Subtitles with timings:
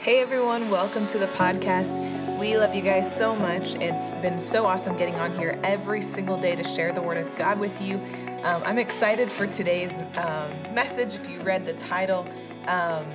[0.00, 2.38] Hey everyone, welcome to the podcast.
[2.38, 3.74] We love you guys so much.
[3.74, 7.36] It's been so awesome getting on here every single day to share the Word of
[7.36, 7.96] God with you.
[8.42, 11.14] Um, I'm excited for today's um, message.
[11.14, 12.26] If you read the title
[12.66, 13.12] um,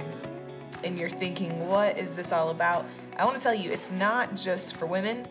[0.84, 2.86] and you're thinking, what is this all about?
[3.18, 5.28] I want to tell you, it's not just for women.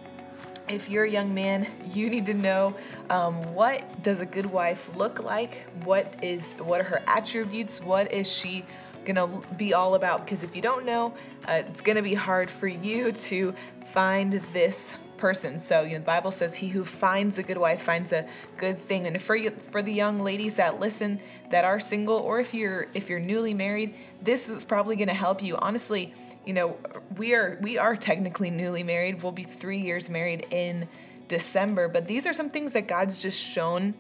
[0.69, 2.75] If you're a young man, you need to know
[3.11, 5.67] um, what does a good wife look like?
[5.85, 7.81] What is what are her attributes?
[7.81, 8.65] What is she
[9.05, 9.27] gonna
[9.57, 11.15] be all about because if you don't know,
[11.49, 13.53] uh, it's gonna be hard for you to
[13.87, 15.59] find this person.
[15.59, 18.27] So you know, the Bible says, "He who finds a good wife finds a
[18.57, 22.41] good thing." And for you, for the young ladies that listen that are single, or
[22.41, 25.57] if you're if you're newly married, this is probably gonna help you.
[25.57, 26.15] Honestly,
[26.45, 26.77] you know,
[27.17, 29.23] we are we are technically newly married.
[29.23, 30.89] We'll be three years married in
[31.29, 33.95] December, but these are some things that God's just shown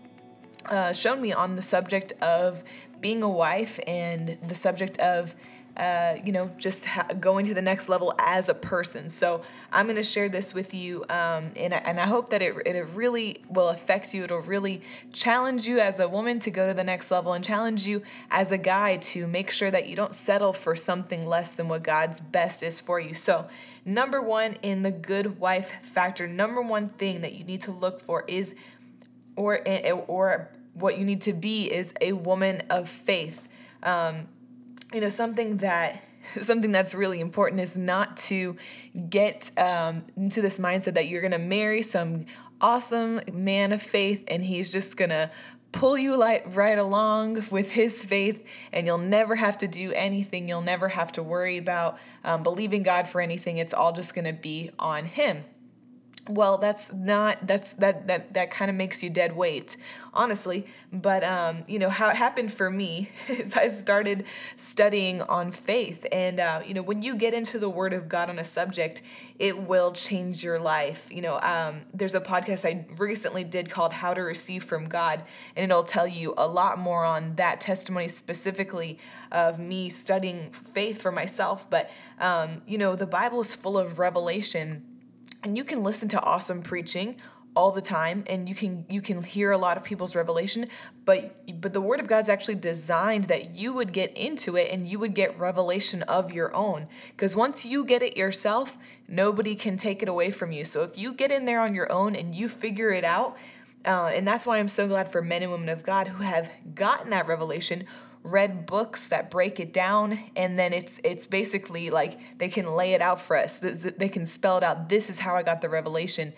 [0.66, 2.64] uh, shown me on the subject of
[3.04, 5.36] being a wife and the subject of
[5.76, 9.10] uh, you know, just ha- going to the next level as a person.
[9.10, 12.40] So I'm going to share this with you, um, and, I, and I hope that
[12.40, 14.24] it, it really will affect you.
[14.24, 14.80] It'll really
[15.12, 18.52] challenge you as a woman to go to the next level and challenge you as
[18.52, 22.20] a guy to make sure that you don't settle for something less than what God's
[22.20, 23.12] best is for you.
[23.12, 23.48] So,
[23.84, 28.00] number one in the good wife factor, number one thing that you need to look
[28.00, 28.54] for is,
[29.34, 29.60] or,
[30.06, 33.48] or what you need to be is a woman of faith.
[33.82, 34.28] Um,
[34.92, 36.02] you know, something that
[36.40, 38.56] something that's really important is not to
[39.08, 42.26] get um, into this mindset that you're going to marry some
[42.60, 45.30] awesome man of faith and he's just going to
[45.72, 50.48] pull you like right along with his faith and you'll never have to do anything
[50.48, 54.24] you'll never have to worry about um, believing god for anything it's all just going
[54.24, 55.44] to be on him
[56.28, 59.76] well that's not that's that that that kind of makes you dead weight
[60.14, 60.66] honestly.
[60.92, 64.24] But um you know how it happened for me is i started
[64.56, 66.06] studying on faith.
[66.12, 69.02] And uh, you know when you get into the word of god on a subject
[69.38, 71.08] it will change your life.
[71.10, 75.22] You know um, there's a podcast i recently did called how to receive from god
[75.56, 78.98] and it'll tell you a lot more on that testimony specifically
[79.32, 81.68] of me studying faith for myself.
[81.68, 84.84] But um, you know the bible is full of revelation
[85.44, 87.16] and you can listen to awesome preaching
[87.56, 90.66] all the time and you can you can hear a lot of people's revelation
[91.04, 94.88] but but the word of god's actually designed that you would get into it and
[94.88, 96.88] you would get revelation of your own.
[97.10, 100.64] Because once you get it yourself nobody can take it away from you.
[100.64, 103.36] So if you get in there on your own and you figure it out
[103.84, 106.50] uh, and that's why i'm so glad for men and women of god who have
[106.74, 107.84] gotten that revelation
[108.24, 112.94] read books that break it down and then it's it's basically like they can lay
[112.94, 113.58] it out for us.
[113.58, 114.88] They can spell it out.
[114.88, 116.32] This is how i got the revelation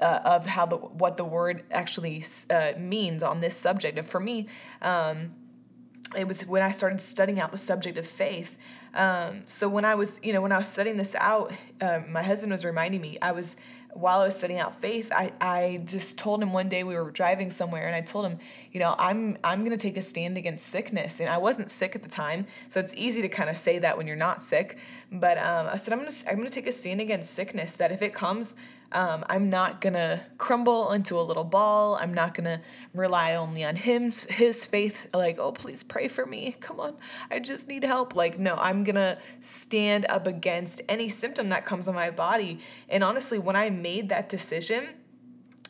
[0.00, 3.98] uh, of how the what the word actually uh, means on this subject.
[3.98, 4.48] And for me
[4.80, 5.32] um,
[6.16, 8.58] it was when i started studying out the subject of faith
[8.94, 12.22] um, so when i was you know when i was studying this out uh, my
[12.22, 13.56] husband was reminding me i was
[13.94, 17.10] while I was studying out faith, I, I just told him one day we were
[17.10, 18.38] driving somewhere and I told him,
[18.70, 21.20] you know, I'm I'm gonna take a stand against sickness.
[21.20, 23.96] And I wasn't sick at the time, so it's easy to kind of say that
[23.98, 24.78] when you're not sick.
[25.10, 27.76] But um, I said I'm gonna I'm gonna take a stand against sickness.
[27.76, 28.56] That if it comes,
[28.92, 31.96] um, I'm not gonna crumble into a little ball.
[31.96, 32.60] I'm not gonna
[32.94, 35.08] rely only on him, his faith.
[35.14, 36.54] Like, oh, please pray for me.
[36.60, 36.96] Come on,
[37.30, 38.14] I just need help.
[38.14, 42.60] Like, no, I'm gonna stand up against any symptom that comes on my body.
[42.88, 44.88] And honestly, when I made that decision,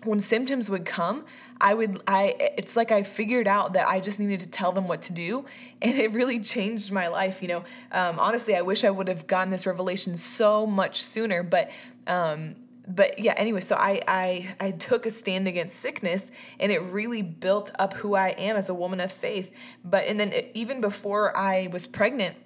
[0.04, 1.25] when symptoms would come
[1.60, 4.89] i would i it's like i figured out that i just needed to tell them
[4.89, 5.44] what to do
[5.83, 9.28] and it really changed my life you know um, honestly i wish i would have
[9.28, 11.71] gotten this revelation so much sooner but
[12.09, 12.56] um,
[12.87, 17.22] but yeah anyway so I, I i took a stand against sickness and it really
[17.22, 19.54] built up who i am as a woman of faith.
[19.84, 22.37] But and then even before i was pregnant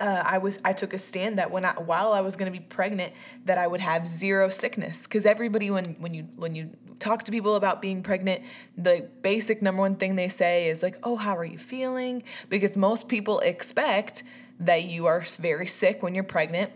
[0.00, 2.58] uh, I was I took a stand that when I while I was going to
[2.58, 3.12] be pregnant
[3.44, 5.04] that I would have zero sickness.
[5.04, 8.42] Because everybody when when you when you talk to people about being pregnant
[8.78, 12.22] the basic number one thing they say is like oh how are you feeling?
[12.48, 14.22] Because most people expect
[14.60, 16.72] that you are very sick when you're pregnant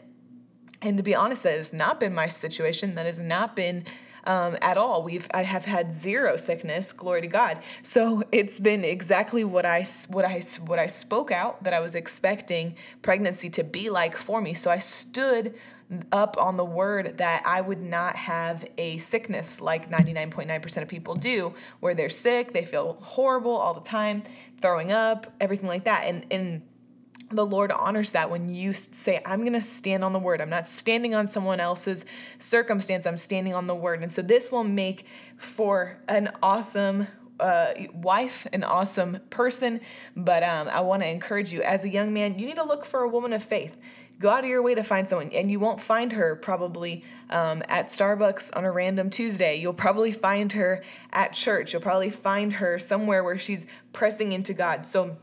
[0.80, 2.94] and to be honest, that has not been my situation.
[2.94, 3.84] That has not been
[4.24, 5.02] um, at all.
[5.02, 6.92] We've I have had zero sickness.
[6.92, 7.60] Glory to God.
[7.82, 11.94] So it's been exactly what I what I what I spoke out that I was
[11.94, 14.54] expecting pregnancy to be like for me.
[14.54, 15.54] So I stood
[16.12, 21.14] up on the word that I would not have a sickness like 99.9% of people
[21.14, 24.22] do, where they're sick, they feel horrible all the time,
[24.60, 26.04] throwing up, everything like that.
[26.04, 26.62] And and
[27.30, 30.40] the Lord honors that when you say, I'm going to stand on the word.
[30.40, 32.04] I'm not standing on someone else's
[32.38, 33.06] circumstance.
[33.06, 34.02] I'm standing on the word.
[34.02, 35.04] And so this will make
[35.36, 37.06] for an awesome
[37.38, 39.80] uh, wife, an awesome person.
[40.16, 42.84] But um, I want to encourage you as a young man, you need to look
[42.84, 43.76] for a woman of faith
[44.20, 47.62] go out of your way to find someone and you won't find her probably um,
[47.68, 50.82] at starbucks on a random tuesday you'll probably find her
[51.12, 55.16] at church you'll probably find her somewhere where she's pressing into god so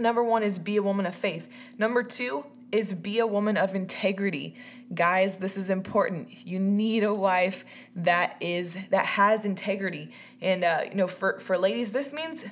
[0.00, 3.74] number one is be a woman of faith number two is be a woman of
[3.74, 4.54] integrity
[4.94, 7.64] guys this is important you need a wife
[7.94, 10.10] that is that has integrity
[10.40, 12.44] and uh, you know for for ladies this means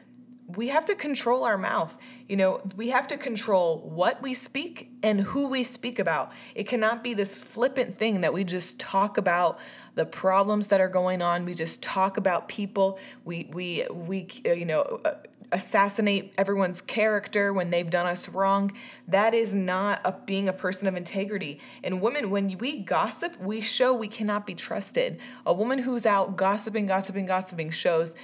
[0.56, 1.96] we have to control our mouth.
[2.26, 6.32] You know, we have to control what we speak and who we speak about.
[6.54, 9.58] It cannot be this flippant thing that we just talk about
[9.94, 11.44] the problems that are going on.
[11.44, 12.98] We just talk about people.
[13.24, 15.16] We we we uh, you know uh,
[15.52, 18.70] assassinate everyone's character when they've done us wrong.
[19.06, 21.60] That is not a, being a person of integrity.
[21.82, 25.18] And women, when we gossip, we show we cannot be trusted.
[25.46, 28.14] A woman who's out gossiping, gossiping, gossiping shows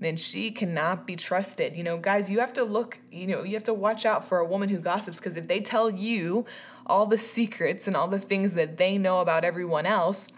[0.00, 1.76] then she cannot be trusted.
[1.76, 4.38] You know, guys, you have to look, you know, you have to watch out for
[4.38, 6.46] a woman who gossips because if they tell you
[6.86, 10.30] all the secrets and all the things that they know about everyone else,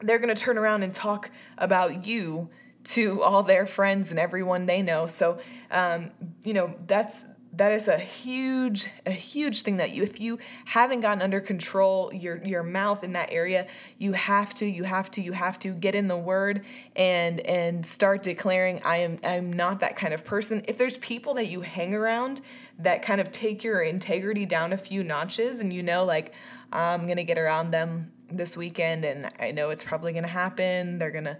[0.00, 2.48] they're going to turn around and talk about you
[2.84, 5.06] to all their friends and everyone they know.
[5.06, 5.38] So,
[5.70, 6.10] um,
[6.44, 7.24] you know, that's
[7.56, 12.12] that is a huge a huge thing that you if you haven't gotten under control
[12.12, 13.66] your your mouth in that area
[13.98, 16.64] you have to you have to you have to get in the word
[16.96, 21.34] and and start declaring i am i'm not that kind of person if there's people
[21.34, 22.40] that you hang around
[22.78, 26.34] that kind of take your integrity down a few notches and you know like
[26.72, 31.12] i'm to get around them this weekend and i know it's probably to happen they're
[31.24, 31.36] to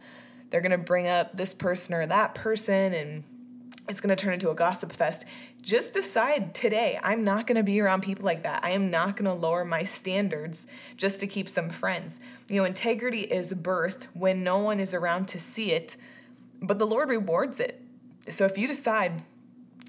[0.55, 3.25] they're going to bring up this person or that person and
[3.89, 5.27] it's going to turn into a gossip fest.
[5.61, 8.65] Just decide today, I'm not going to be around people like that.
[8.65, 12.21] I am not going to lower my standards just to keep some friends.
[12.49, 15.97] You know, integrity is birth when no one is around to see it,
[16.63, 17.83] but the Lord rewards it.
[18.29, 19.25] So if you decide,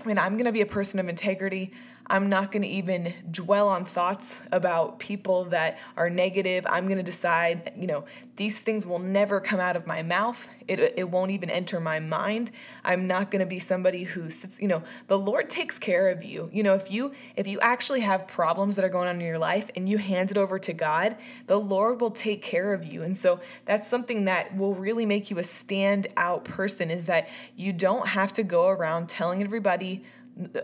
[0.03, 1.73] I mean, I'm going to be a person of integrity,
[2.07, 6.65] I'm not going to even dwell on thoughts about people that are negative.
[6.69, 8.05] I'm going to decide, you know,
[8.35, 10.47] these things will never come out of my mouth.
[10.67, 12.51] It, it won't even enter my mind.
[12.83, 16.23] I'm not going to be somebody who sits, you know, the Lord takes care of
[16.23, 16.49] you.
[16.53, 19.39] You know, if you if you actually have problems that are going on in your
[19.39, 21.15] life and you hand it over to God,
[21.47, 23.01] the Lord will take care of you.
[23.01, 27.73] And so that's something that will really make you a standout person is that you
[27.73, 30.03] don't have to go around telling everybody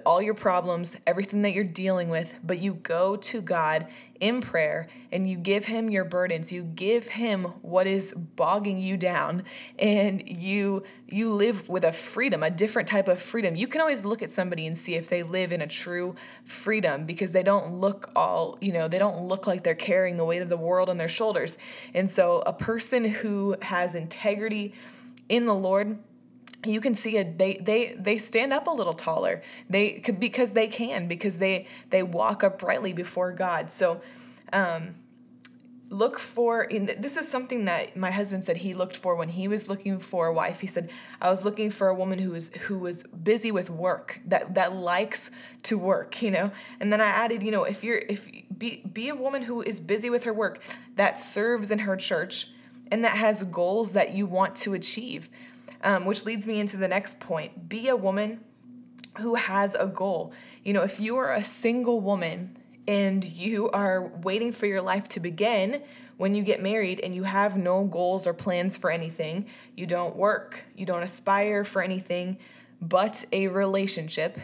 [0.06, 3.88] all your problems, everything that you're dealing with, but you go to God
[4.20, 6.52] in prayer and you give him your burdens.
[6.52, 9.44] You give him what is bogging you down
[9.80, 13.56] and you you live with a freedom, a different type of freedom.
[13.56, 17.06] You can always look at somebody and see if they live in a true freedom
[17.06, 20.42] because they don't look all, you know, they don't look like they're carrying the weight
[20.42, 21.58] of the world on their shoulders.
[21.94, 24.74] And so a person who has integrity
[25.28, 25.98] in the Lord
[26.66, 29.42] you can see it they they they stand up a little taller.
[29.70, 33.70] They could because they can because they they walk uprightly before god.
[33.70, 34.02] So
[34.54, 34.96] um
[35.90, 39.48] look for in this is something that my husband said he looked for when he
[39.48, 40.62] was looking for a wife.
[40.62, 44.22] He said i was looking for a woman who was who was busy with work
[44.26, 45.32] that that likes
[45.64, 46.52] to work you know?
[46.80, 49.80] And then i added you know if you're if be be a woman who is
[49.80, 50.62] busy with her work
[50.96, 52.48] that serves in her church
[52.92, 55.30] and that has goals that you want to achieve
[55.84, 58.40] um, which leads me into the next point be a woman
[59.18, 60.34] who has a goal.
[60.64, 62.58] You know, if you are a single woman
[62.88, 65.84] and you are waiting for your life to begin
[66.18, 70.16] when you get married and you have no goals or plans for anything, you don't
[70.16, 72.38] work, you don't aspire for anything
[72.82, 74.38] but a relationship,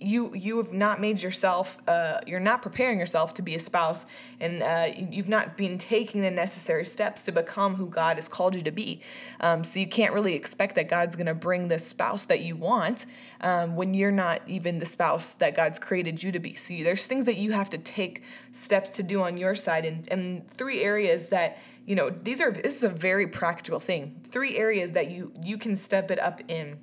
[0.00, 4.06] you you have not made yourself uh, you're not preparing yourself to be a spouse
[4.40, 8.54] and uh, you've not been taking the necessary steps to become who god has called
[8.54, 9.00] you to be.
[9.40, 12.56] Um, so you can't really expect that god's going to bring the spouse that you
[12.56, 13.06] want
[13.42, 16.54] um, when you're not even the spouse that god's created you to be.
[16.54, 20.10] So there's things that you have to take steps to do on your side and,
[20.10, 24.20] and three areas that you know these are this is a very practical thing.
[24.24, 26.78] Three areas that you you can step it up in.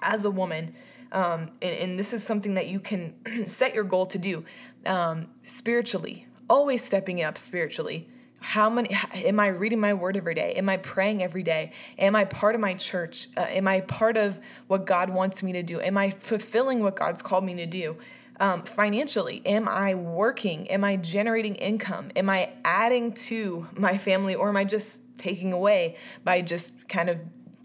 [0.00, 0.72] As a woman
[1.12, 3.14] um, and, and, this is something that you can
[3.46, 4.44] set your goal to do
[4.86, 8.08] um, spiritually, always stepping up spiritually.
[8.40, 10.52] How many am I reading my word every day?
[10.56, 11.72] Am I praying every day?
[11.98, 13.28] Am I part of my church?
[13.36, 15.80] Uh, am I part of what God wants me to do?
[15.80, 17.96] Am I fulfilling what God's called me to do?
[18.40, 20.68] Um, financially, am I working?
[20.68, 22.10] Am I generating income?
[22.14, 27.10] Am I adding to my family or am I just taking away by just kind
[27.10, 27.18] of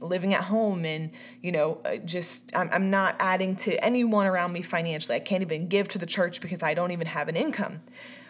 [0.03, 4.53] living at home and you know uh, just I'm, I'm not adding to anyone around
[4.53, 5.15] me financially.
[5.15, 7.81] I can't even give to the church because i don't even have an income.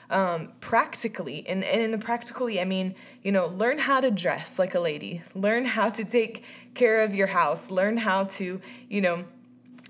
[0.09, 4.59] Um, practically and, and in the practically i mean you know learn how to dress
[4.59, 5.21] like a lady.
[5.33, 7.71] Learn how to take care of your house.
[7.71, 9.25] Learn how to you know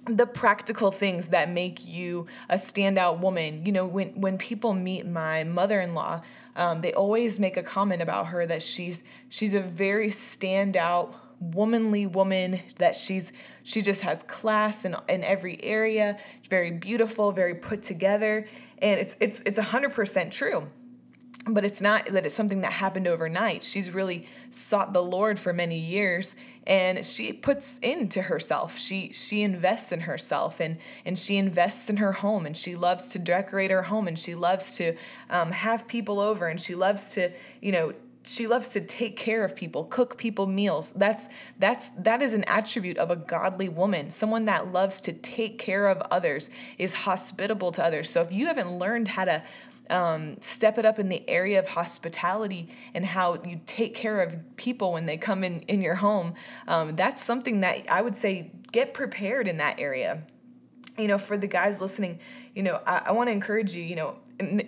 [0.05, 3.65] the practical things that make you a standout woman.
[3.65, 6.21] You know, when when people meet my mother-in-law,
[6.55, 11.15] um, they always make a comment about her that she's she's a very standout
[11.51, 13.33] womanly woman that she's
[13.63, 16.17] she just has class in, in every area
[16.49, 18.47] very beautiful very put together
[18.79, 20.67] and it's it's it's 100% true
[21.47, 23.63] but it's not that it's something that happened overnight.
[23.63, 26.35] She's really sought the Lord for many years
[26.65, 28.77] and she puts into herself.
[28.77, 33.09] She she invests in herself and and she invests in her home and she loves
[33.09, 34.95] to decorate her home and she loves to
[35.29, 37.31] um, have people over and she loves to
[37.61, 37.93] you know
[38.25, 40.93] she loves to take care of people cook people meals.
[40.93, 41.27] That's
[41.59, 44.09] that's that is an attribute of a godly woman.
[44.09, 48.09] Someone that loves to take care of others is hospitable to others.
[48.09, 49.43] So if you haven't learned how to
[49.89, 54.55] um, step it up in the area of hospitality and how you take care of
[54.55, 56.35] people when they come in in your home
[56.69, 60.23] um, that's something that i would say get prepared in that area.
[60.97, 62.19] You know for the guys listening
[62.55, 64.17] you know i, I want to encourage you you know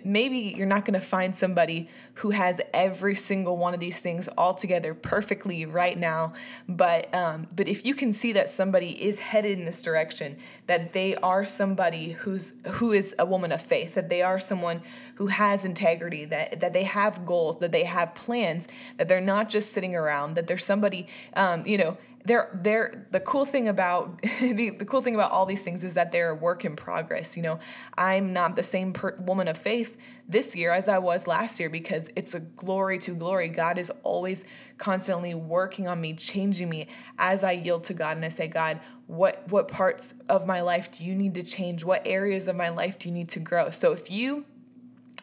[0.04, 4.28] maybe you're not going to find somebody who has every single one of these things
[4.38, 6.32] all together perfectly right now
[6.68, 10.92] but um, but if you can see that somebody is headed in this direction that
[10.92, 14.80] they are somebody who's who is a woman of faith that they are someone
[15.16, 19.48] who has integrity that that they have goals that they have plans that they're not
[19.48, 21.96] just sitting around that there's somebody um, you know
[22.26, 25.94] they're they're the cool thing about the, the cool thing about all these things is
[25.94, 27.58] that they're a work in progress you know.
[27.96, 29.96] I'm not the same per, woman of faith
[30.28, 33.48] this year as i was last year because it's a glory to glory.
[33.48, 34.44] God is always
[34.76, 38.80] constantly working on me changing me as i yield to god and i say god
[39.06, 41.84] what what parts of my life do you need to change?
[41.84, 43.70] What areas of my life do you need to grow?
[43.70, 44.44] So if you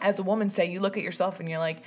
[0.02, 1.84] as a woman say you look at yourself and you're like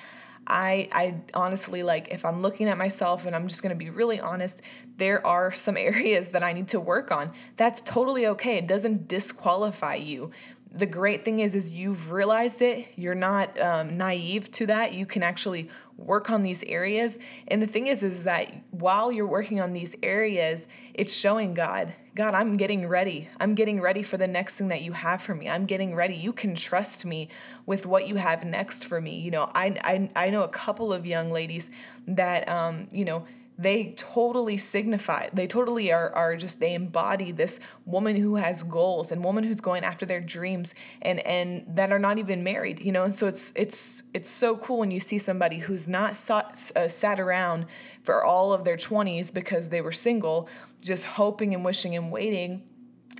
[0.46, 3.90] I I honestly like if I'm looking at myself and I'm just going to be
[3.90, 4.62] really honest,
[4.96, 7.32] there are some areas that I need to work on.
[7.56, 8.58] That's totally okay.
[8.58, 10.30] It doesn't disqualify you.
[10.72, 12.86] The great thing is is you've realized it.
[12.96, 14.92] You're not um, naive to that.
[14.92, 17.18] You can actually work on these areas.
[17.48, 21.92] And the thing is is that while you're working on these areas, it's showing God
[22.16, 23.28] God, I'm getting ready.
[23.38, 25.50] I'm getting ready for the next thing that you have for me.
[25.50, 26.14] I'm getting ready.
[26.14, 27.28] You can trust me
[27.66, 29.20] with what you have next for me.
[29.20, 31.70] You know, I I, I know a couple of young ladies
[32.08, 33.26] that um, you know,
[33.58, 39.10] they totally signify they totally are, are just they embody this woman who has goals
[39.10, 42.92] and woman who's going after their dreams and and that are not even married you
[42.92, 46.70] know and so it's it's it's so cool when you see somebody who's not sat,
[46.76, 47.66] uh, sat around
[48.02, 50.48] for all of their 20s because they were single
[50.80, 52.62] just hoping and wishing and waiting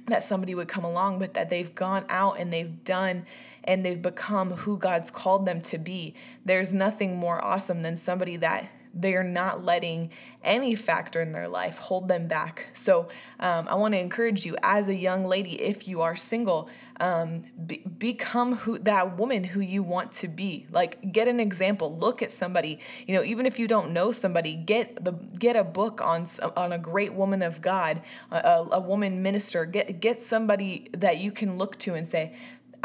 [0.08, 3.26] that somebody would come along, but that they've gone out and they've done
[3.64, 6.14] and they've become who God's called them to be.
[6.44, 10.10] There's nothing more awesome than somebody that they're not letting
[10.42, 12.68] any factor in their life hold them back.
[12.72, 13.08] So
[13.40, 16.68] um, I want to encourage you as a young lady, if you are single,
[17.00, 20.66] um, be, become who that woman who you want to be.
[20.70, 21.96] Like get an example.
[21.96, 22.78] Look at somebody.
[23.06, 26.26] You know, even if you don't know somebody, get the get a book on
[26.56, 28.00] on a great woman of God,
[28.30, 29.64] a, a woman minister.
[29.66, 32.34] Get get somebody that you can look to and say,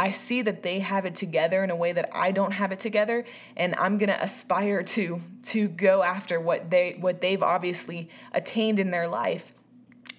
[0.01, 2.79] I see that they have it together in a way that I don't have it
[2.79, 3.23] together
[3.55, 8.79] and I'm going to aspire to to go after what they what they've obviously attained
[8.79, 9.53] in their life.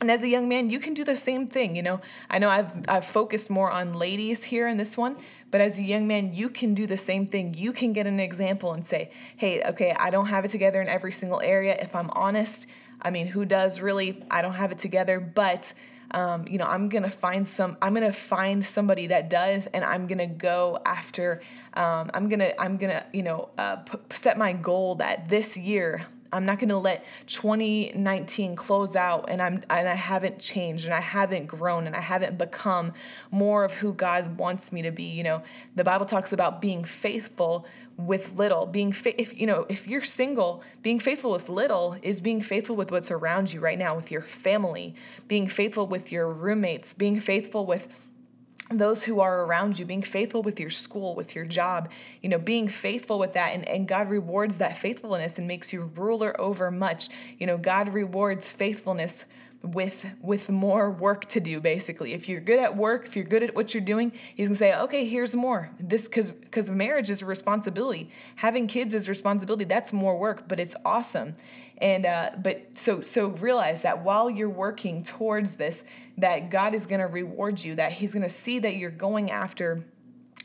[0.01, 2.01] And as a young man, you can do the same thing, you know.
[2.31, 5.17] I know I've I've focused more on ladies here in this one,
[5.51, 7.55] but as a young man, you can do the same thing.
[7.55, 10.89] You can get an example and say, "Hey, okay, I don't have it together in
[10.89, 11.77] every single area.
[11.81, 12.69] If I'm honest,
[13.01, 14.23] I mean, who does really?
[14.31, 15.75] I don't have it together, but
[16.13, 17.77] um, you know, I'm gonna find some.
[17.83, 21.41] I'm gonna find somebody that does, and I'm gonna go after.
[21.75, 22.53] Um, I'm gonna.
[22.59, 23.07] I'm gonna.
[23.13, 27.05] You know, uh, p- set my goal that this year I'm not going to let
[27.27, 32.01] 2019 close out and I'm and I haven't changed and I haven't grown and I
[32.01, 32.95] haven't become
[33.31, 35.05] more of who God wants me to be.
[35.05, 35.43] You know,
[35.77, 37.67] the Bible talks about being faithful
[37.97, 38.67] with little.
[38.67, 42.77] Being fa- if you know, if you're single, being faithful with little is being faithful
[42.77, 44.95] with what's around you right now with your family,
[45.29, 48.09] being faithful with your roommates, being faithful with
[48.79, 51.91] those who are around you, being faithful with your school, with your job,
[52.23, 53.51] you know, being faithful with that.
[53.55, 57.09] And, and God rewards that faithfulness and makes you ruler over much.
[57.39, 59.25] You know, God rewards faithfulness
[59.63, 62.13] with with more work to do basically.
[62.13, 64.59] If you're good at work if you're good at what you're doing he's going to
[64.59, 65.71] say okay here's more.
[65.79, 68.11] This cuz cuz marriage is a responsibility.
[68.37, 69.65] Having kids is responsibility.
[69.65, 71.35] That's more work but it's awesome.
[71.79, 75.85] And uh, but so so realize that while you're working towards this
[76.19, 79.31] that God is going to reward you that he's going to see that you're going
[79.31, 79.85] after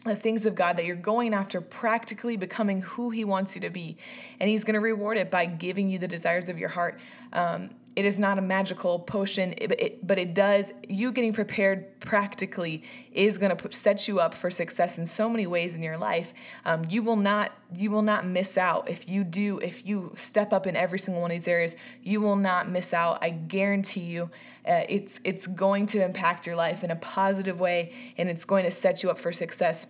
[0.07, 3.69] the things of God that you're going after practically becoming who He wants you to
[3.69, 3.97] be.
[4.39, 6.99] And He's going to reward it by giving you the desires of your heart.
[7.33, 11.99] Um, it is not a magical potion, it, it, but it does, you getting prepared
[11.99, 15.97] practically is going to set you up for success in so many ways in your
[15.97, 16.31] life.
[16.63, 18.87] Um, you will not you will not miss out.
[18.87, 22.21] If you do if you step up in every single one of these areas you
[22.21, 23.17] will not miss out.
[23.23, 24.29] I guarantee you
[24.67, 28.65] uh, it's it's going to impact your life in a positive way and it's going
[28.65, 29.87] to set you up for success.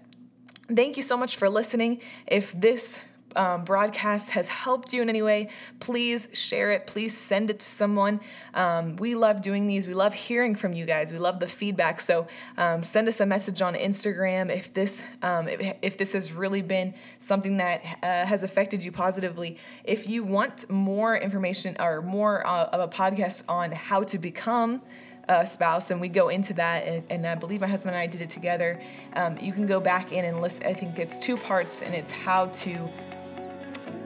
[0.73, 1.99] Thank you so much for listening.
[2.25, 3.01] If this
[3.37, 6.87] um, broadcast has helped you in any way, please share it.
[6.87, 8.19] Please send it to someone.
[8.53, 9.87] Um, we love doing these.
[9.87, 11.13] We love hearing from you guys.
[11.13, 12.01] We love the feedback.
[12.01, 12.27] So
[12.57, 16.61] um, send us a message on Instagram if this um, if, if, this has really
[16.61, 19.57] been something that uh, has affected you positively.
[19.83, 24.81] If you want more information or more uh, of a podcast on how to become
[25.29, 26.85] a spouse, and we go into that.
[26.85, 28.79] And, and, I believe my husband and I did it together.
[29.13, 30.65] Um, you can go back in and listen.
[30.65, 32.89] I think it's two parts, and it's how to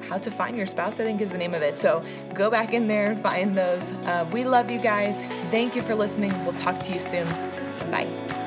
[0.03, 1.75] how to Find Your Spouse, I think is the name of it.
[1.75, 2.03] So
[2.34, 3.93] go back in there and find those.
[3.93, 5.24] Uh, we love you guys.
[5.51, 6.31] Thank you for listening.
[6.43, 7.27] We'll talk to you soon.
[7.91, 8.40] Bye.